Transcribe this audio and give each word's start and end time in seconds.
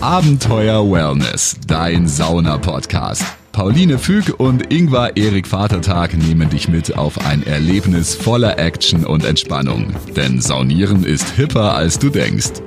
Abenteuer 0.00 0.88
Wellness, 0.88 1.56
dein 1.66 2.06
Sauna-Podcast. 2.06 3.24
Pauline 3.50 3.98
Füg 3.98 4.38
und 4.38 4.72
Ingvar 4.72 5.16
Erik 5.16 5.48
Vatertag 5.48 6.16
nehmen 6.16 6.48
dich 6.48 6.68
mit 6.68 6.96
auf 6.96 7.26
ein 7.26 7.44
Erlebnis 7.44 8.14
voller 8.14 8.60
Action 8.60 9.04
und 9.04 9.24
Entspannung. 9.24 9.92
Denn 10.14 10.40
Saunieren 10.40 11.02
ist 11.02 11.30
hipper, 11.30 11.74
als 11.74 11.98
du 11.98 12.10
denkst. 12.10 12.62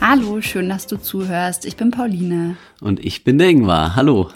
Hallo, 0.00 0.40
schön, 0.42 0.68
dass 0.68 0.86
du 0.86 0.96
zuhörst. 0.96 1.64
Ich 1.64 1.76
bin 1.76 1.90
Pauline. 1.90 2.56
Und 2.80 3.04
ich 3.04 3.24
bin 3.24 3.38
der 3.38 3.48
Ingvar. 3.48 3.96
Hallo. 3.96 4.30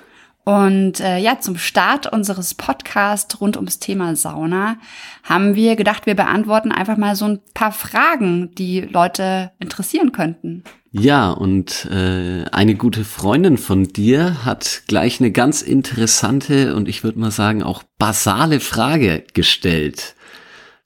Und 0.45 0.98
äh, 0.98 1.18
ja, 1.18 1.38
zum 1.38 1.56
Start 1.56 2.12
unseres 2.12 2.54
Podcasts 2.54 3.40
rund 3.40 3.56
ums 3.56 3.79
Thema 3.79 4.16
Sauna 4.16 4.76
haben 5.22 5.54
wir 5.54 5.76
gedacht, 5.76 6.07
wir 6.07 6.16
beantworten 6.16 6.72
einfach 6.72 6.96
mal 6.96 7.14
so 7.14 7.26
ein 7.26 7.40
paar 7.54 7.70
Fragen, 7.70 8.52
die 8.57 8.80
Leute 8.80 9.52
interessieren 9.61 10.11
könnten. 10.11 10.64
Ja, 10.90 11.31
und 11.31 11.86
äh, 11.90 12.44
eine 12.50 12.75
gute 12.75 13.04
Freundin 13.04 13.57
von 13.57 13.84
dir 13.84 14.44
hat 14.44 14.82
gleich 14.89 15.20
eine 15.20 15.31
ganz 15.31 15.62
interessante 15.62 16.75
und 16.75 16.89
ich 16.89 17.03
würde 17.03 17.18
mal 17.18 17.31
sagen 17.31 17.62
auch 17.62 17.82
basale 17.98 18.61
Frage 18.61 19.25
gestellt. 19.32 20.17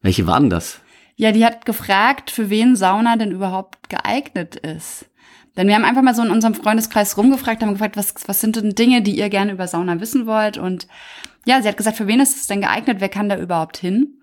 Welche 0.02 0.26
waren 0.26 0.50
das? 0.50 0.80
Ja, 1.16 1.32
die 1.32 1.44
hat 1.44 1.64
gefragt, 1.64 2.30
für 2.30 2.50
wen 2.50 2.76
Sauna 2.76 3.16
denn 3.16 3.32
überhaupt 3.32 3.88
geeignet 3.88 4.56
ist. 4.56 5.06
Denn 5.56 5.68
wir 5.68 5.74
haben 5.74 5.84
einfach 5.84 6.02
mal 6.02 6.14
so 6.14 6.22
in 6.22 6.30
unserem 6.30 6.54
Freundeskreis 6.54 7.16
rumgefragt, 7.16 7.62
haben 7.62 7.72
gefragt, 7.72 7.96
was, 7.96 8.14
was 8.26 8.40
sind 8.40 8.56
denn 8.56 8.74
Dinge, 8.74 9.02
die 9.02 9.18
ihr 9.18 9.30
gerne 9.30 9.52
über 9.52 9.66
Sauna 9.66 10.00
wissen 10.00 10.26
wollt? 10.26 10.58
Und 10.58 10.86
ja, 11.46 11.62
sie 11.62 11.68
hat 11.68 11.76
gesagt, 11.76 11.96
für 11.96 12.06
wen 12.06 12.20
ist 12.20 12.36
es 12.36 12.46
denn 12.46 12.60
geeignet? 12.60 13.00
Wer 13.00 13.08
kann 13.08 13.28
da 13.28 13.38
überhaupt 13.38 13.76
hin? 13.78 14.18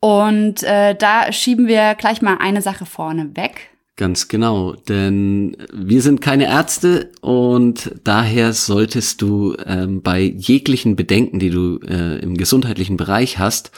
Und 0.00 0.62
äh, 0.62 0.94
da 0.94 1.30
schieben 1.32 1.66
wir 1.66 1.94
gleich 1.94 2.22
mal 2.22 2.38
eine 2.40 2.62
Sache 2.62 2.86
vorne 2.86 3.36
weg. 3.36 3.70
Ganz 3.96 4.28
genau, 4.28 4.72
denn 4.72 5.58
wir 5.74 6.00
sind 6.00 6.22
keine 6.22 6.46
Ärzte 6.46 7.10
und 7.20 7.96
daher 8.02 8.54
solltest 8.54 9.20
du 9.20 9.54
ähm, 9.66 10.00
bei 10.00 10.20
jeglichen 10.22 10.96
Bedenken, 10.96 11.38
die 11.38 11.50
du 11.50 11.80
äh, 11.86 12.18
im 12.20 12.38
gesundheitlichen 12.38 12.96
Bereich 12.96 13.38
hast, 13.38 13.72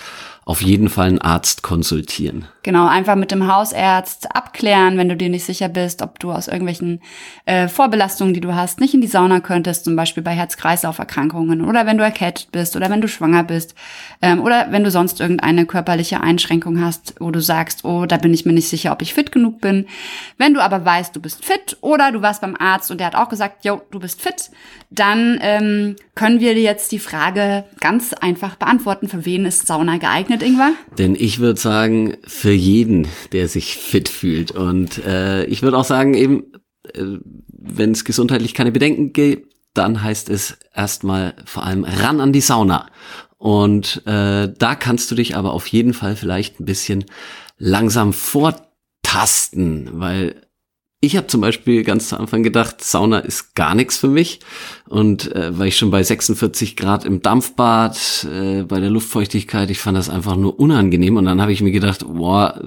auf 0.44 0.60
jeden 0.60 0.88
Fall 0.88 1.08
einen 1.08 1.20
Arzt 1.20 1.62
konsultieren. 1.62 2.46
Genau, 2.64 2.86
einfach 2.86 3.14
mit 3.14 3.30
dem 3.30 3.52
Hausarzt 3.52 4.34
abklären, 4.34 4.98
wenn 4.98 5.08
du 5.08 5.16
dir 5.16 5.28
nicht 5.28 5.44
sicher 5.44 5.68
bist, 5.68 6.02
ob 6.02 6.18
du 6.18 6.32
aus 6.32 6.48
irgendwelchen 6.48 7.00
äh, 7.44 7.68
Vorbelastungen, 7.68 8.34
die 8.34 8.40
du 8.40 8.54
hast, 8.54 8.80
nicht 8.80 8.94
in 8.94 9.00
die 9.00 9.06
Sauna 9.06 9.40
könntest, 9.40 9.84
zum 9.84 9.94
Beispiel 9.94 10.22
bei 10.22 10.32
Herz-Kreislauf-Erkrankungen 10.32 11.64
oder 11.64 11.86
wenn 11.86 11.98
du 11.98 12.04
erkältet 12.04 12.50
bist 12.50 12.74
oder 12.76 12.90
wenn 12.90 13.00
du 13.00 13.08
schwanger 13.08 13.44
bist 13.44 13.74
ähm, 14.20 14.40
oder 14.40 14.68
wenn 14.70 14.82
du 14.82 14.90
sonst 14.90 15.20
irgendeine 15.20 15.64
körperliche 15.64 16.20
Einschränkung 16.20 16.80
hast, 16.80 17.14
wo 17.20 17.30
du 17.30 17.40
sagst, 17.40 17.84
oh, 17.84 18.06
da 18.06 18.16
bin 18.16 18.34
ich 18.34 18.44
mir 18.44 18.52
nicht 18.52 18.68
sicher, 18.68 18.92
ob 18.92 19.02
ich 19.02 19.14
fit 19.14 19.30
genug 19.30 19.60
bin. 19.60 19.86
Wenn 20.38 20.54
du 20.54 20.60
aber 20.60 20.84
weißt, 20.84 21.14
du 21.14 21.20
bist 21.20 21.44
fit 21.44 21.76
oder 21.80 22.10
du 22.10 22.22
warst 22.22 22.40
beim 22.40 22.56
Arzt 22.56 22.90
und 22.90 22.98
der 22.98 23.08
hat 23.08 23.16
auch 23.16 23.28
gesagt, 23.28 23.64
jo, 23.64 23.82
du 23.90 24.00
bist 24.00 24.20
fit, 24.20 24.50
dann 24.90 25.38
ähm, 25.40 25.96
können 26.14 26.40
wir 26.40 26.54
dir 26.54 26.62
jetzt 26.62 26.92
die 26.92 26.98
Frage 26.98 27.64
ganz 27.80 28.12
einfach 28.12 28.56
beantworten, 28.56 29.08
für 29.08 29.24
wen 29.24 29.46
ist 29.46 29.66
Sauna 29.66 29.96
geeignet? 29.96 30.31
Geeignet, 30.33 30.42
Ingwer? 30.42 30.75
Denn 30.98 31.14
ich 31.14 31.38
würde 31.38 31.61
sagen, 31.61 32.16
für 32.25 32.52
jeden, 32.52 33.08
der 33.33 33.48
sich 33.48 33.77
fit 33.77 34.08
fühlt. 34.08 34.50
Und 34.52 35.05
äh, 35.05 35.44
ich 35.44 35.62
würde 35.62 35.78
auch 35.78 35.84
sagen, 35.84 36.14
eben, 36.14 36.52
äh, 36.94 37.19
wenn 37.48 37.92
es 37.92 38.05
gesundheitlich 38.05 38.55
keine 38.55 38.72
Bedenken 38.72 39.12
gibt, 39.12 39.53
dann 39.75 40.03
heißt 40.03 40.28
es 40.28 40.58
erstmal 40.75 41.34
vor 41.44 41.64
allem 41.64 41.84
ran 41.84 42.20
an 42.20 42.33
die 42.33 42.41
Sauna. 42.41 42.88
Und 43.38 44.06
äh, 44.06 44.53
da 44.56 44.75
kannst 44.75 45.10
du 45.10 45.14
dich 45.14 45.36
aber 45.36 45.53
auf 45.53 45.66
jeden 45.66 45.94
Fall 45.94 46.16
vielleicht 46.16 46.60
ein 46.60 46.64
bisschen 46.64 47.05
langsam 47.58 48.12
vortasten, 48.12 49.88
weil 49.94 50.42
ich 51.05 51.17
habe 51.17 51.27
zum 51.27 51.41
Beispiel 51.41 51.83
ganz 51.83 52.11
zu 52.11 52.17
Anfang 52.19 52.45
gedacht, 52.45 52.83
Sauna 52.83 53.19
ist 53.19 53.56
gar 53.56 53.75
nichts 53.75 53.97
für 53.97 54.06
mich. 54.06 54.39
Und 54.89 55.34
äh, 55.34 55.59
weil 55.59 55.67
ich 55.67 55.77
schon 55.77 55.91
bei 55.91 56.00
46 56.00 56.77
Grad 56.77 57.05
im 57.05 57.20
Dampfbad, 57.20 58.28
äh, 58.32 58.62
bei 58.62 58.78
der 58.78 58.88
Luftfeuchtigkeit, 58.88 59.69
ich 59.71 59.81
fand 59.81 59.99
das 59.99 60.09
einfach 60.09 60.37
nur 60.37 60.60
unangenehm. 60.60 61.16
Und 61.16 61.25
dann 61.25 61.43
habe 61.43 61.53
ich 61.53 61.60
mir 61.60 61.72
gedacht, 61.72 62.06
boah, 62.06 62.62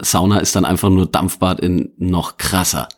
Sauna 0.00 0.38
ist 0.38 0.54
dann 0.54 0.64
einfach 0.64 0.90
nur 0.90 1.06
Dampfbad 1.06 1.58
in 1.58 1.90
noch 1.98 2.36
krasser. 2.36 2.88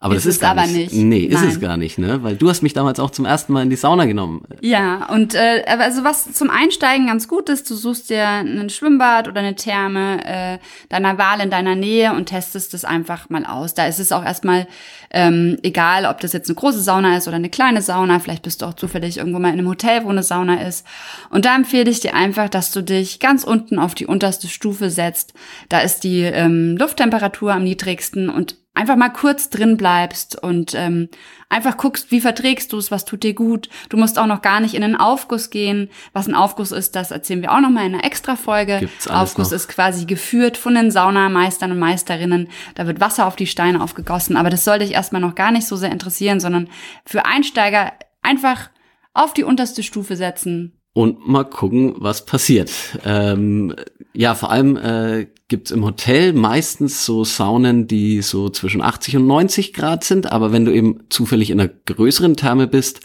Aber 0.00 0.14
ist 0.14 0.26
das 0.26 0.36
ist 0.36 0.44
aber 0.44 0.66
nicht. 0.66 0.92
nicht. 0.92 0.94
Nee, 0.94 1.20
ist 1.24 1.40
Nein. 1.40 1.48
es 1.48 1.60
gar 1.60 1.76
nicht, 1.76 1.98
ne? 1.98 2.22
Weil 2.22 2.36
du 2.36 2.48
hast 2.48 2.62
mich 2.62 2.72
damals 2.72 3.00
auch 3.00 3.10
zum 3.10 3.24
ersten 3.24 3.52
Mal 3.52 3.62
in 3.62 3.70
die 3.70 3.76
Sauna 3.76 4.04
genommen. 4.04 4.42
Ja, 4.60 5.08
und 5.12 5.34
äh, 5.34 5.64
also 5.66 6.04
was 6.04 6.32
zum 6.32 6.50
Einsteigen 6.50 7.08
ganz 7.08 7.26
gut 7.26 7.48
ist, 7.48 7.68
du 7.68 7.74
suchst 7.74 8.08
dir 8.08 8.24
ein 8.24 8.70
Schwimmbad 8.70 9.26
oder 9.26 9.40
eine 9.40 9.56
Therme 9.56 10.24
äh, 10.24 10.58
deiner 10.88 11.18
Wahl 11.18 11.40
in 11.40 11.50
deiner 11.50 11.74
Nähe 11.74 12.12
und 12.12 12.26
testest 12.26 12.74
es 12.74 12.84
einfach 12.84 13.28
mal 13.28 13.44
aus. 13.44 13.74
Da 13.74 13.86
ist 13.86 13.98
es 13.98 14.12
auch 14.12 14.24
erstmal 14.24 14.68
ähm, 15.10 15.58
egal, 15.62 16.04
ob 16.04 16.20
das 16.20 16.32
jetzt 16.32 16.48
eine 16.48 16.56
große 16.56 16.80
Sauna 16.80 17.16
ist 17.16 17.26
oder 17.26 17.36
eine 17.36 17.50
kleine 17.50 17.82
Sauna. 17.82 18.20
Vielleicht 18.20 18.42
bist 18.42 18.62
du 18.62 18.66
auch 18.66 18.74
zufällig 18.74 19.18
irgendwo 19.18 19.40
mal 19.40 19.48
in 19.48 19.58
einem 19.58 19.68
Hotel, 19.68 20.04
wo 20.04 20.10
eine 20.10 20.22
Sauna 20.22 20.62
ist. 20.62 20.86
Und 21.30 21.44
da 21.44 21.56
empfehle 21.56 21.90
ich 21.90 21.98
dir 21.98 22.14
einfach, 22.14 22.48
dass 22.48 22.70
du 22.70 22.82
dich 22.82 23.18
ganz 23.18 23.42
unten 23.42 23.80
auf 23.80 23.96
die 23.96 24.06
unterste 24.06 24.46
Stufe 24.46 24.90
setzt. 24.90 25.34
Da 25.68 25.80
ist 25.80 26.04
die 26.04 26.22
ähm, 26.22 26.76
Lufttemperatur 26.76 27.52
am 27.52 27.64
niedrigsten 27.64 28.28
und 28.28 28.56
einfach 28.78 28.94
mal 28.94 29.08
kurz 29.08 29.50
drin 29.50 29.76
bleibst 29.76 30.40
und 30.40 30.72
ähm, 30.76 31.08
einfach 31.48 31.76
guckst, 31.76 32.12
wie 32.12 32.20
verträgst 32.20 32.72
du 32.72 32.78
es, 32.78 32.92
was 32.92 33.04
tut 33.04 33.24
dir 33.24 33.34
gut. 33.34 33.68
Du 33.88 33.96
musst 33.96 34.20
auch 34.20 34.26
noch 34.26 34.40
gar 34.40 34.60
nicht 34.60 34.74
in 34.74 34.84
einen 34.84 34.94
Aufguss 34.94 35.50
gehen. 35.50 35.90
Was 36.12 36.28
ein 36.28 36.36
Aufguss 36.36 36.70
ist, 36.70 36.94
das 36.94 37.10
erzählen 37.10 37.42
wir 37.42 37.52
auch 37.52 37.60
noch 37.60 37.70
mal 37.70 37.84
in 37.84 37.94
einer 37.94 38.04
extra 38.04 38.36
Folge. 38.36 38.88
Aufguss 39.08 39.50
noch? 39.50 39.56
ist 39.56 39.66
quasi 39.66 40.06
geführt 40.06 40.56
von 40.56 40.76
den 40.76 40.92
Saunameistern 40.92 41.72
und 41.72 41.80
Meisterinnen. 41.80 42.50
Da 42.76 42.86
wird 42.86 43.00
Wasser 43.00 43.26
auf 43.26 43.34
die 43.34 43.48
Steine 43.48 43.82
aufgegossen, 43.82 44.36
aber 44.36 44.48
das 44.48 44.64
sollte 44.64 44.84
dich 44.84 44.94
erstmal 44.94 45.22
noch 45.22 45.34
gar 45.34 45.50
nicht 45.50 45.66
so 45.66 45.74
sehr 45.74 45.90
interessieren, 45.90 46.38
sondern 46.38 46.68
für 47.04 47.26
Einsteiger 47.26 47.94
einfach 48.22 48.70
auf 49.12 49.34
die 49.34 49.42
unterste 49.42 49.82
Stufe 49.82 50.14
setzen, 50.14 50.78
und 50.94 51.28
mal 51.28 51.44
gucken, 51.44 51.94
was 51.98 52.24
passiert. 52.24 52.72
Ähm, 53.04 53.72
ja, 54.14 54.34
vor 54.34 54.50
allem 54.50 54.76
äh, 54.76 55.28
gibt's 55.48 55.70
im 55.70 55.82
Hotel 55.82 56.34
meistens 56.34 57.06
so 57.06 57.24
Saunen, 57.24 57.86
die 57.86 58.20
so 58.20 58.50
zwischen 58.50 58.82
80 58.82 59.16
und 59.16 59.26
90 59.26 59.72
Grad 59.72 60.04
sind, 60.04 60.30
aber 60.30 60.52
wenn 60.52 60.66
du 60.66 60.72
eben 60.72 61.00
zufällig 61.08 61.48
in 61.48 61.58
einer 61.58 61.70
größeren 61.86 62.36
Therme 62.36 62.66
bist, 62.66 63.00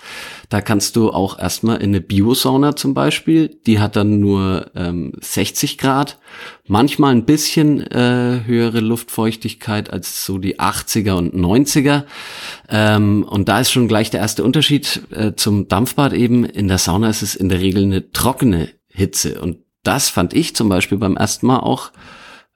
da 0.50 0.60
kannst 0.60 0.98
du 0.98 1.12
auch 1.12 1.40
erstmal 1.40 1.78
in 1.78 1.92
eine 1.92 2.02
Biosauna 2.02 2.76
zum 2.76 2.94
Beispiel, 2.94 3.58
die 3.66 3.80
hat 3.80 3.96
dann 3.96 4.20
nur 4.20 4.72
ähm, 4.76 5.14
60 5.22 5.78
Grad, 5.78 6.20
manchmal 6.68 7.16
ein 7.16 7.24
bisschen 7.24 7.80
äh, 7.80 8.42
höhere 8.46 8.82
Luftfeuchtigkeit 8.82 9.90
als 9.90 10.26
so 10.26 10.38
die 10.38 10.60
80er 10.60 11.14
und 11.14 11.34
90er. 11.34 12.04
Ähm, 12.68 13.24
und 13.24 13.48
da 13.48 13.62
ist 13.62 13.72
schon 13.72 13.88
gleich 13.88 14.10
der 14.10 14.20
erste 14.20 14.44
Unterschied 14.44 15.02
äh, 15.12 15.32
zum 15.36 15.70
Dampfbad 15.70 16.12
eben. 16.12 16.44
In 16.44 16.68
der 16.68 16.78
Sauna 16.78 17.10
ist 17.10 17.22
es 17.22 17.36
in 17.36 17.48
der 17.48 17.62
Regel 17.62 17.84
eine 17.84 18.12
trockene 18.12 18.68
Hitze 18.90 19.40
und 19.40 19.60
das 19.84 20.10
fand 20.10 20.34
ich 20.34 20.56
zum 20.56 20.70
Beispiel 20.70 20.98
beim 20.98 21.18
ersten 21.18 21.48
Mal 21.48 21.60
auch 21.60 21.92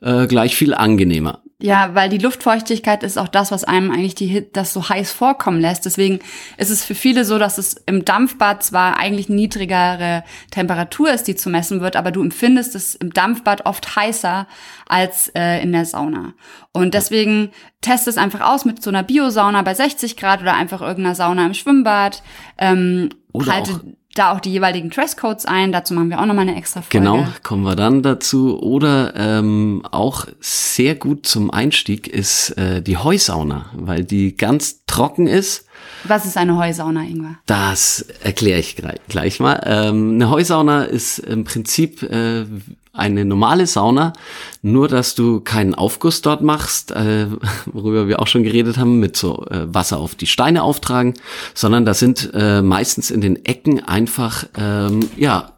äh, 0.01 0.27
gleich 0.27 0.55
viel 0.55 0.73
angenehmer. 0.73 1.41
Ja, 1.59 1.95
weil 1.95 2.07
die 2.09 2.19
Luftfeuchtigkeit 2.19 3.01
ist 3.01 3.17
auch 3.17 3.27
das, 3.27 3.49
was 3.49 3.63
einem 3.63 3.89
eigentlich 3.89 4.13
die, 4.13 4.45
das 4.53 4.73
so 4.73 4.89
heiß 4.89 5.11
vorkommen 5.11 5.59
lässt. 5.59 5.85
Deswegen 5.85 6.19
ist 6.57 6.69
es 6.69 6.85
für 6.85 6.93
viele 6.93 7.25
so, 7.25 7.39
dass 7.39 7.57
es 7.57 7.77
im 7.87 8.05
Dampfbad 8.05 8.61
zwar 8.61 8.99
eigentlich 8.99 9.27
niedrigere 9.27 10.23
Temperatur 10.51 11.11
ist, 11.11 11.23
die 11.23 11.35
zu 11.35 11.49
messen 11.49 11.81
wird, 11.81 11.95
aber 11.95 12.11
du 12.11 12.21
empfindest 12.21 12.75
es 12.75 12.93
im 12.93 13.11
Dampfbad 13.11 13.65
oft 13.65 13.95
heißer 13.95 14.45
als 14.87 15.29
äh, 15.29 15.59
in 15.63 15.71
der 15.71 15.85
Sauna. 15.85 16.35
Und 16.73 16.93
deswegen 16.93 17.49
test 17.81 18.07
es 18.07 18.19
einfach 18.19 18.41
aus 18.41 18.63
mit 18.63 18.83
so 18.83 18.91
einer 18.91 19.01
Biosauna 19.01 19.63
bei 19.63 19.73
60 19.73 20.15
Grad 20.15 20.41
oder 20.41 20.53
einfach 20.53 20.81
irgendeiner 20.81 21.15
Sauna 21.15 21.43
im 21.43 21.55
Schwimmbad. 21.55 22.21
Ähm, 22.59 23.09
oder 23.33 23.51
halte, 23.51 23.97
da 24.17 24.31
auch 24.33 24.39
die 24.39 24.51
jeweiligen 24.51 24.89
Dresscodes 24.89 25.45
ein. 25.45 25.71
Dazu 25.71 25.93
machen 25.93 26.09
wir 26.09 26.19
auch 26.19 26.25
nochmal 26.25 26.47
eine 26.47 26.57
extra 26.57 26.81
Folge. 26.81 26.99
Genau, 26.99 27.27
kommen 27.43 27.63
wir 27.63 27.75
dann 27.75 28.01
dazu. 28.01 28.59
Oder 28.59 29.13
ähm, 29.15 29.83
auch 29.91 30.25
sehr 30.39 30.95
gut 30.95 31.25
zum 31.25 31.51
Einstieg 31.51 32.07
ist 32.07 32.51
äh, 32.57 32.81
die 32.81 32.97
Heusauna, 32.97 33.67
weil 33.73 34.03
die 34.03 34.35
ganz 34.35 34.83
trocken 34.85 35.27
ist. 35.27 35.66
Was 36.03 36.25
ist 36.25 36.37
eine 36.37 36.57
Heusauna, 36.57 37.03
Ingwer? 37.03 37.35
Das 37.45 38.05
erkläre 38.21 38.59
ich 38.59 38.75
gleich 39.07 39.39
mal. 39.39 39.61
Ähm, 39.65 40.15
eine 40.15 40.29
Heusauna 40.29 40.83
ist 40.83 41.19
im 41.19 41.43
Prinzip 41.43 42.03
äh, 42.03 42.45
eine 42.93 43.25
normale 43.25 43.67
Sauna, 43.67 44.13
nur 44.61 44.87
dass 44.87 45.15
du 45.15 45.39
keinen 45.39 45.75
Aufguss 45.75 46.21
dort 46.21 46.41
machst, 46.41 46.91
äh, 46.91 47.27
worüber 47.65 48.07
wir 48.07 48.19
auch 48.19 48.27
schon 48.27 48.43
geredet 48.43 48.77
haben, 48.77 48.99
mit 48.99 49.15
so 49.15 49.45
äh, 49.49 49.73
Wasser 49.73 49.99
auf 49.99 50.15
die 50.15 50.27
Steine 50.27 50.63
auftragen, 50.63 51.13
sondern 51.53 51.85
da 51.85 51.93
sind 51.93 52.31
äh, 52.33 52.61
meistens 52.61 53.11
in 53.11 53.21
den 53.21 53.45
Ecken 53.45 53.83
einfach 53.83 54.45
ähm, 54.57 55.09
ja 55.15 55.53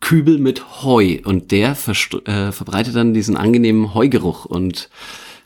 Kübel 0.00 0.38
mit 0.38 0.82
Heu 0.82 1.18
und 1.24 1.50
der 1.50 1.70
äh, 1.70 2.52
verbreitet 2.52 2.94
dann 2.94 3.14
diesen 3.14 3.36
angenehmen 3.36 3.94
Heugeruch 3.94 4.44
und 4.44 4.88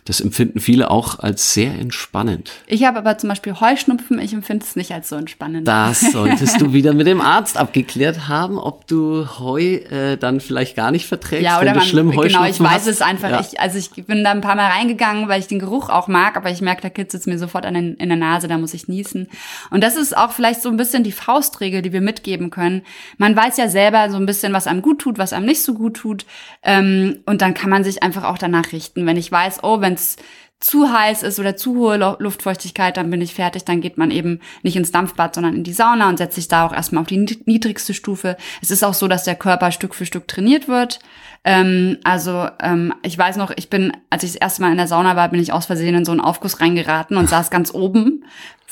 Das 0.04 0.20
empfinden 0.20 0.60
viele 0.60 0.90
auch 0.90 1.18
als 1.18 1.52
sehr 1.52 1.72
entspannend. 1.74 2.52
Ich 2.66 2.84
habe 2.84 2.98
aber 2.98 3.18
zum 3.18 3.28
Beispiel 3.28 3.60
Heuschnupfen, 3.60 4.18
ich 4.18 4.32
empfinde 4.32 4.64
es 4.64 4.76
nicht 4.76 4.92
als 4.92 5.08
so 5.08 5.16
entspannend. 5.16 5.68
Das 5.68 6.00
solltest 6.12 6.60
du 6.60 6.72
wieder 6.72 6.94
mit 6.94 7.06
dem 7.06 7.20
Arzt 7.20 7.56
abgeklärt 7.56 8.28
haben, 8.28 8.58
ob 8.58 8.86
du 8.86 9.26
Heu 9.38 9.60
äh, 9.60 10.16
dann 10.16 10.40
vielleicht 10.40 10.76
gar 10.76 10.90
nicht 10.90 11.06
verträgst, 11.06 11.44
ja, 11.44 11.58
oder 11.58 11.66
wenn 11.66 11.72
du 11.74 11.78
man, 11.80 11.88
schlimm 11.88 12.10
genau, 12.10 12.22
Heuschnupfen 12.22 12.50
ich 12.50 12.60
weiß 12.60 12.82
hast. 12.82 12.86
es 12.86 13.02
einfach. 13.02 13.30
Ja. 13.30 13.40
Ich, 13.40 13.60
also 13.60 13.78
ich 13.78 13.90
bin 14.06 14.24
da 14.24 14.30
ein 14.30 14.40
paar 14.40 14.56
Mal 14.56 14.70
reingegangen, 14.70 15.28
weil 15.28 15.40
ich 15.40 15.46
den 15.46 15.58
Geruch 15.58 15.90
auch 15.90 16.08
mag, 16.08 16.36
aber 16.36 16.50
ich 16.50 16.60
merke, 16.60 16.82
da 16.82 16.88
kitzelt 16.88 17.20
es 17.20 17.26
mir 17.26 17.38
sofort 17.38 17.66
an 17.66 17.74
den, 17.74 17.94
in 17.96 18.08
der 18.08 18.18
Nase, 18.18 18.48
da 18.48 18.58
muss 18.58 18.74
ich 18.74 18.88
niesen. 18.88 19.28
Und 19.70 19.84
das 19.84 19.96
ist 19.96 20.16
auch 20.16 20.32
vielleicht 20.32 20.62
so 20.62 20.70
ein 20.70 20.76
bisschen 20.76 21.04
die 21.04 21.12
Faustregel, 21.12 21.82
die 21.82 21.92
wir 21.92 22.00
mitgeben 22.00 22.50
können. 22.50 22.82
Man 23.18 23.36
weiß 23.36 23.58
ja 23.58 23.68
selber 23.68 24.10
so 24.10 24.16
ein 24.16 24.26
bisschen, 24.26 24.52
was 24.52 24.66
einem 24.66 24.82
gut 24.82 25.00
tut, 25.00 25.18
was 25.18 25.32
einem 25.32 25.46
nicht 25.46 25.62
so 25.62 25.74
gut 25.74 25.96
tut. 25.96 26.24
Ähm, 26.62 27.20
und 27.26 27.42
dann 27.42 27.54
kann 27.54 27.70
man 27.70 27.84
sich 27.84 28.02
einfach 28.02 28.24
auch 28.24 28.38
danach 28.38 28.72
richten. 28.72 29.06
Wenn 29.06 29.16
ich 29.16 29.30
weiß, 29.30 29.62
oh, 29.62 29.80
wenn 29.80 29.89
es 29.94 30.16
zu 30.60 30.92
heiß 30.92 31.22
ist 31.22 31.40
oder 31.40 31.56
zu 31.56 31.74
hohe 31.74 31.96
Lu- 31.96 32.16
Luftfeuchtigkeit, 32.18 32.98
dann 32.98 33.08
bin 33.08 33.22
ich 33.22 33.32
fertig, 33.32 33.64
dann 33.64 33.80
geht 33.80 33.96
man 33.96 34.10
eben 34.10 34.40
nicht 34.62 34.76
ins 34.76 34.92
Dampfbad, 34.92 35.34
sondern 35.34 35.56
in 35.56 35.64
die 35.64 35.72
Sauna 35.72 36.10
und 36.10 36.18
setzt 36.18 36.34
sich 36.34 36.48
da 36.48 36.66
auch 36.66 36.74
erstmal 36.74 37.00
auf 37.00 37.08
die 37.08 37.16
nied- 37.16 37.46
niedrigste 37.46 37.94
Stufe. 37.94 38.36
Es 38.60 38.70
ist 38.70 38.84
auch 38.84 38.92
so, 38.92 39.08
dass 39.08 39.24
der 39.24 39.36
Körper 39.36 39.72
Stück 39.72 39.94
für 39.94 40.04
Stück 40.04 40.28
trainiert 40.28 40.68
wird. 40.68 40.98
Ähm, 41.44 41.96
also 42.04 42.46
ähm, 42.60 42.92
ich 43.02 43.16
weiß 43.16 43.38
noch, 43.38 43.52
ich 43.56 43.70
bin, 43.70 43.96
als 44.10 44.22
ich 44.22 44.32
das 44.32 44.40
erste 44.42 44.60
Mal 44.60 44.70
in 44.72 44.76
der 44.76 44.86
Sauna 44.86 45.16
war, 45.16 45.30
bin 45.30 45.40
ich 45.40 45.54
aus 45.54 45.64
Versehen 45.64 45.94
in 45.94 46.04
so 46.04 46.12
einen 46.12 46.20
Aufguss 46.20 46.60
reingeraten 46.60 47.16
und 47.16 47.30
saß 47.30 47.50
ganz 47.50 47.72
oben. 47.72 48.24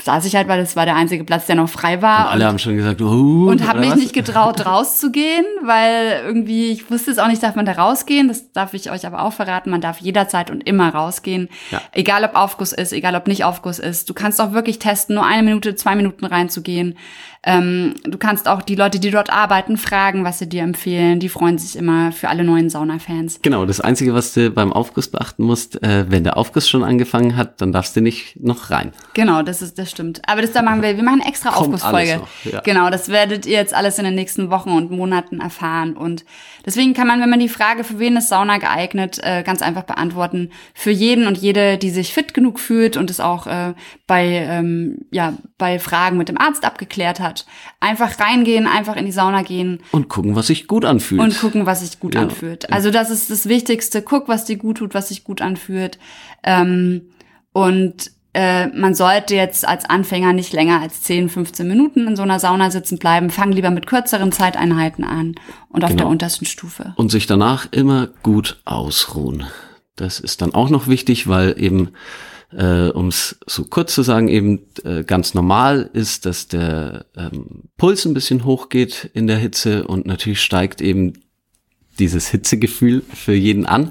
Saß 0.05 0.25
ich 0.27 0.37
halt, 0.37 0.49
weil 0.49 0.61
das 0.61 0.77
war 0.77 0.85
der 0.85 0.97
einzige 0.97 1.25
Platz, 1.25 1.47
der 1.47 1.57
noch 1.57 1.69
frei 1.69 2.01
war. 2.03 2.27
Und 2.27 2.33
alle 2.33 2.47
haben 2.47 2.59
schon 2.59 2.77
gesagt, 2.77 3.01
uh, 3.01 3.49
Und 3.49 3.67
habe 3.67 3.81
mich 3.81 3.91
was? 3.91 3.99
nicht 3.99 4.13
getraut, 4.13 4.65
rauszugehen, 4.67 5.45
weil 5.65 6.23
irgendwie, 6.25 6.71
ich 6.71 6.91
wusste 6.91 7.11
es 7.11 7.19
auch 7.19 7.27
nicht, 7.27 7.43
darf 7.43 7.57
man 7.57 7.67
da 7.67 7.73
rausgehen. 7.73 8.29
Das 8.29 8.53
darf 8.53 8.75
ich 8.75 8.91
euch 8.91 9.07
aber 9.07 9.23
auch 9.23 9.33
verraten. 9.33 9.71
Man 9.71 9.81
darf 9.81 9.99
jederzeit 9.99 10.51
und 10.51 10.67
immer 10.67 10.95
rausgehen. 10.95 11.49
Ja. 11.71 11.81
Egal 11.93 12.25
ob 12.25 12.37
Aufguss 12.37 12.73
ist, 12.73 12.93
egal 12.93 13.17
ob 13.17 13.27
nicht 13.27 13.45
Aufguss 13.45 13.79
ist. 13.79 14.09
Du 14.09 14.15
kannst 14.15 14.41
auch 14.41 14.53
wirklich 14.53 14.79
testen, 14.79 15.17
nur 15.17 15.27
eine 15.27 15.43
Minute, 15.43 15.75
zwei 15.75 15.97
Minuten 15.97 16.25
reinzugehen. 16.25 16.97
Ähm, 17.45 17.95
du 18.05 18.19
kannst 18.19 18.49
auch 18.49 18.63
die 18.63 18.75
Leute, 18.75 18.99
die 18.99 19.11
dort 19.11 19.31
arbeiten, 19.31 19.77
fragen, 19.77 20.25
was 20.25 20.39
sie 20.39 20.49
dir 20.49 20.63
empfehlen. 20.63 21.21
Die 21.21 21.29
freuen 21.29 21.57
sich 21.57 21.77
immer 21.77 22.11
für 22.13 22.29
alle 22.29 22.45
neuen 22.45 22.69
Sauna-Fans. 22.69 23.41
Genau, 23.43 23.65
das 23.65 23.81
Einzige, 23.81 24.13
was 24.13 24.35
du 24.35 24.51
beim 24.51 24.73
Aufguss 24.73 25.09
beachten 25.09 25.45
musst, 25.45 25.83
äh, 25.83 26.07
wenn 26.09 26.25
der 26.25 26.37
Aufguss 26.37 26.69
schon 26.69 26.83
angefangen 26.83 27.37
hat, 27.37 27.61
dann 27.61 27.73
darfst 27.73 27.97
du 27.97 28.01
nicht 28.01 28.41
noch 28.41 28.71
rein. 28.71 28.93
Genau, 29.15 29.43
das 29.43 29.63
ist, 29.63 29.79
das 29.79 29.88
stimmt. 29.91 30.21
Aber 30.27 30.43
das 30.43 30.53
da 30.53 30.63
machen 30.63 30.83
wir, 30.83 30.97
wir 30.97 31.03
machen 31.03 31.21
eine 31.21 31.29
extra 31.31 31.51
Kommt 31.51 31.75
Aufgussfolge. 31.75 32.21
ja. 32.45 32.61
Genau, 32.61 32.91
das 32.91 33.09
werdet 33.09 33.47
ihr 33.47 33.53
jetzt 33.59 33.75
alles 33.75 33.99
in 33.99 34.05
den 34.05 34.15
nächsten 34.15 34.51
Wochen 34.51 34.71
und 34.71 34.91
Monaten 34.91 35.41
erfahren. 35.41 35.97
Und 35.97 36.25
deswegen 36.67 36.95
kann 36.95 37.07
man, 37.07 37.21
wenn 37.21 37.31
man 37.31 37.41
die 37.41 37.49
Frage, 37.49 37.85
für 37.85 37.99
wen 37.99 38.17
ist 38.17 38.29
Sauna 38.29 38.59
geeignet, 38.59 39.19
äh, 39.23 39.43
ganz 39.43 39.63
einfach 39.63 39.85
beantworten. 39.85 40.51
Für 40.75 40.91
jeden 40.91 41.27
und 41.27 41.39
jede, 41.39 41.79
die 41.79 41.91
sich 41.91 42.13
fit 42.13 42.35
genug 42.35 42.61
fühlt 42.61 42.97
und 42.97 43.11
es 43.11 43.21
auch 43.21 43.47
äh, 43.47 43.75
bei, 44.07 44.27
ähm, 44.27 44.99
ja, 45.11 45.35
bei 45.59 45.79
Fragen 45.79 46.17
mit 46.19 46.29
dem 46.29 46.39
Arzt 46.39 46.65
abgeklärt 46.65 47.21
hat. 47.21 47.47
Einfach 47.81 48.19
reingehen, 48.21 48.67
einfach 48.67 48.97
in 48.97 49.07
die 49.07 49.13
Sauna 49.13 49.43
gehen 49.43 49.81
Und 49.93 50.09
gucken, 50.09 50.35
was 50.37 50.49
sich 50.49 50.67
gut 50.69 50.85
anfühlt. 50.85 51.21
und 51.21 51.39
gucken, 51.39 51.67
was 51.67 51.81
sich 51.81 51.99
gut 52.01 52.15
Ja. 52.15 52.23
anfühlt. 52.23 52.73
Also 52.73 52.91
das 52.91 53.11
ist 53.11 53.31
das 53.31 53.49
Wichtigste. 53.49 54.03
Guck, 54.03 54.29
was 54.29 54.45
dir 54.45 54.57
gut 54.57 54.79
tut, 54.79 54.95
was 54.95 55.09
sich 55.09 55.25
gut 55.25 55.41
anfühlt. 55.43 55.99
Ähm, 56.45 57.11
und 57.53 58.11
äh, 58.35 58.67
man 58.69 58.95
sollte 58.95 59.35
jetzt 59.35 59.67
als 59.67 59.85
Anfänger 59.87 60.33
nicht 60.33 60.53
länger 60.53 60.81
als 60.81 61.03
10, 61.03 61.29
15 61.29 61.67
Minuten 61.67 62.07
in 62.07 62.17
so 62.17 62.23
einer 62.23 62.39
Sauna 62.39 62.71
sitzen 62.71 62.99
bleiben. 62.99 63.31
Fang 63.31 63.53
lieber 63.53 63.71
mit 63.71 63.87
kürzeren 63.87 64.33
Zeiteinheiten 64.33 65.05
an 65.05 65.35
und 65.71 65.83
auf 65.85 65.91
Genau. 65.91 66.03
der 66.05 66.09
untersten 66.09 66.47
Stufe. 66.47 66.93
und 66.97 67.11
sich 67.11 67.27
danach 67.27 67.67
immer 67.71 68.09
gut 68.23 68.61
ausruhen. 68.65 69.45
Das 69.97 70.21
ist 70.21 70.43
dann 70.43 70.55
auch 70.55 70.71
noch 70.71 70.87
wichtig, 70.89 71.27
weil 71.27 71.57
eben, 71.59 71.91
äh, 72.57 72.89
um 72.91 73.09
es 73.09 73.39
so 73.47 73.65
kurz 73.65 73.95
zu 73.95 74.03
sagen, 74.03 74.29
eben 74.29 74.61
äh, 74.85 75.03
ganz 75.05 75.35
normal 75.35 75.91
ist, 75.93 76.25
dass 76.27 76.47
der 76.49 77.07
ähm, 77.17 77.65
Puls 77.77 78.05
ein 78.05 78.15
bisschen 78.15 78.45
hochgeht 78.45 79.11
in 79.15 79.27
der 79.27 79.39
Hitze 79.39 79.87
und 79.89 80.07
natürlich 80.07 80.41
steigt 80.43 80.81
eben 80.81 81.15
dieses 81.99 82.29
Hitzegefühl 82.29 83.03
für 83.13 83.35
jeden 83.35 83.67
an. 83.67 83.91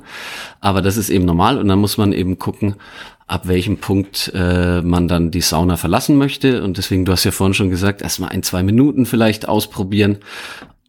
Aber 0.62 0.82
das 0.82 0.96
ist 0.96 1.10
eben 1.10 1.26
normal 1.26 1.58
und 1.58 1.68
dann 1.68 1.80
muss 1.80 1.98
man 1.98 2.14
eben 2.14 2.40
gucken, 2.40 2.76
ab 3.28 3.48
welchem 3.48 3.78
Punkt 3.78 4.32
äh, 4.34 4.82
man 4.82 5.08
dann 5.08 5.32
die 5.32 5.42
Sauna 5.42 5.78
verlassen 5.78 6.18
möchte. 6.18 6.64
Und 6.64 6.78
deswegen, 6.78 7.06
du 7.06 7.12
hast 7.12 7.26
ja 7.26 7.32
vorhin 7.32 7.54
schon 7.54 7.70
gesagt, 7.70 8.02
erstmal 8.02 8.30
ein, 8.30 8.42
zwei 8.42 8.64
Minuten 8.64 9.06
vielleicht 9.06 9.48
ausprobieren 9.48 10.18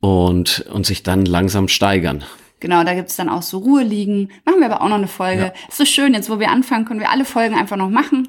und, 0.00 0.64
und 0.72 0.86
sich 0.86 1.02
dann 1.02 1.24
langsam 1.24 1.68
steigern. 1.68 2.22
Genau, 2.60 2.82
da 2.82 2.94
gibt's 2.94 3.16
dann 3.16 3.28
auch 3.28 3.42
so 3.42 3.58
Ruhe 3.58 3.82
liegen. 3.82 4.30
Machen 4.44 4.60
wir 4.60 4.66
aber 4.66 4.82
auch 4.82 4.88
noch 4.88 4.96
eine 4.96 5.08
Folge. 5.08 5.42
Ja. 5.42 5.52
Ist 5.68 5.78
so 5.78 5.84
schön, 5.84 6.14
jetzt 6.14 6.30
wo 6.30 6.40
wir 6.40 6.50
anfangen, 6.50 6.84
können 6.84 7.00
wir 7.00 7.10
alle 7.10 7.24
Folgen 7.24 7.54
einfach 7.54 7.76
noch 7.76 7.90
machen. 7.90 8.28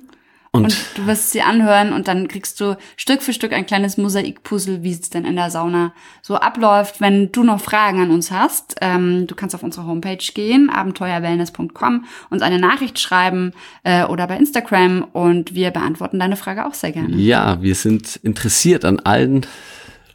Und, 0.51 0.63
Und 0.63 0.85
du 0.95 1.05
wirst 1.05 1.29
sie 1.29 1.41
anhören 1.43 1.93
und 1.93 2.07
dann 2.07 2.27
kriegst 2.27 2.59
du 2.59 2.75
Stück 2.97 3.21
für 3.21 3.33
Stück 3.33 3.53
ein 3.53 3.67
kleines 3.67 3.97
Mosaikpuzzle, 3.97 4.81
wie 4.81 4.91
es 4.91 5.09
denn 5.09 5.25
in 5.25 5.35
der 5.35 5.51
Sauna 5.51 5.93
so 6.23 6.37
abläuft. 6.37 7.01
Wenn 7.01 7.31
du 7.31 7.43
noch 7.43 7.61
Fragen 7.61 8.01
an 8.01 8.09
uns 8.09 8.31
hast, 8.31 8.75
ähm, 8.81 9.27
du 9.27 9.35
kannst 9.35 9.53
auf 9.53 9.61
unsere 9.61 9.85
Homepage 9.85 10.17
gehen, 10.33 10.71
abenteuerwellness.com, 10.71 12.05
uns 12.31 12.41
eine 12.41 12.57
Nachricht 12.57 12.97
schreiben 12.97 13.53
äh, 13.83 14.05
oder 14.05 14.25
bei 14.25 14.37
Instagram 14.37 15.03
und 15.13 15.53
wir 15.53 15.69
beantworten 15.69 16.17
deine 16.17 16.35
Frage 16.35 16.65
auch 16.65 16.73
sehr 16.73 16.91
gerne. 16.91 17.15
ja, 17.15 17.61
wir 17.61 17.75
sind 17.75 18.15
interessiert 18.17 18.85
an 18.85 18.99
allen 18.99 19.45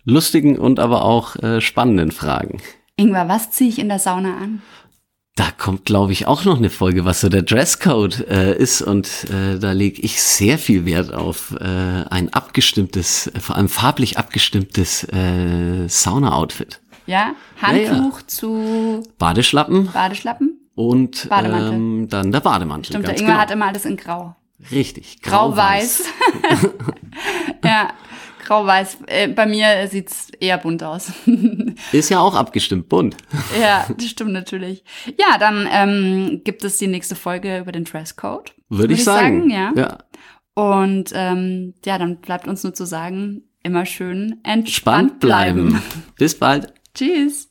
lustigen 0.05 0.59
und 0.59 0.81
aber 0.81 1.05
auch 1.05 1.37
äh, 1.37 1.61
spannenden 1.61 2.11
Fragen. 2.11 2.61
Ingwer, 2.97 3.29
was 3.29 3.51
ziehe 3.51 3.71
ich 3.71 3.79
in 3.79 3.89
der 3.89 3.99
Sauna 3.99 4.37
an? 4.37 4.63
Da 5.37 5.51
kommt, 5.51 5.85
glaube 5.85 6.13
ich, 6.13 6.29
auch 6.29 6.45
noch 6.45 6.59
eine 6.59 6.71
Folge, 6.71 7.05
was 7.05 7.21
so 7.21 7.29
der 7.29 7.43
Dresscode 7.43 8.29
äh, 8.29 8.57
ist. 8.57 8.83
Und 8.83 9.25
äh, 9.31 9.59
da 9.59 9.73
lege 9.73 10.01
ich 10.03 10.23
sehr 10.23 10.59
viel 10.59 10.85
Wert 10.85 11.13
auf 11.13 11.57
äh, 11.61 11.65
ein 11.65 12.33
abgestimmtes, 12.33 13.27
äh, 13.27 13.41
vor 13.41 13.57
allem 13.57 13.69
farblich 13.69 14.17
abgestimmtes 14.17 15.03
äh, 15.13 15.89
Sauna-Outfit. 15.89 16.81
Ja, 17.07 17.35
Handtuch 17.61 18.23
zu 18.23 19.03
Badeschlappen 19.19 19.91
Badeschlappen? 19.93 20.59
und 20.75 21.29
Bademantel. 21.29 21.73
ähm, 21.73 22.09
dann 22.09 22.31
der 22.31 22.41
Bademantel. 22.41 22.93
Stimmt, 22.93 23.09
der 23.09 23.15
Ingwer 23.15 23.27
genau. 23.27 23.39
hat 23.41 23.51
immer 23.51 23.67
alles 23.67 23.85
in 23.85 23.97
Grau. 23.97 24.37
Richtig. 24.71 25.21
Grau-Weiß. 25.21 26.05
ja, 27.65 27.91
grau-weiß. 28.45 28.99
Äh, 29.07 29.29
bei 29.29 29.47
mir 29.47 29.89
sieht's 29.89 30.31
eher 30.41 30.59
bunt 30.59 30.83
aus. 30.83 31.13
Ist 31.93 32.11
ja 32.11 32.21
auch 32.21 32.35
abgestimmt, 32.35 32.89
bunt. 32.89 33.17
ja, 33.61 33.87
das 33.97 34.07
stimmt 34.09 34.33
natürlich. 34.33 34.85
Ja, 35.19 35.39
dann 35.39 35.69
ähm, 35.71 36.41
gibt 36.45 36.65
es 36.65 36.79
die 36.79 36.87
nächste 36.87 37.17
Folge 37.17 37.59
über 37.59 37.73
den 37.73 37.85
Dresscode. 37.85 38.55
Würde 38.69 38.95
ich 38.95 39.05
sagen. 39.05 39.51
ja. 39.51 39.73
ja. 39.77 39.99
Und 40.55 41.11
ähm, 41.15 41.75
ja, 41.85 41.99
dann 41.99 42.21
bleibt 42.21 42.47
uns 42.47 42.63
nur 42.63 42.75
zu 42.75 42.87
sagen, 42.87 43.43
immer 43.65 43.87
schön 43.87 44.41
entspannt 44.45 44.71
Spannend 44.71 45.21
bleiben. 45.21 45.83
Bis 46.17 46.39
bald. 46.39 46.73
Tschüss. 46.95 47.51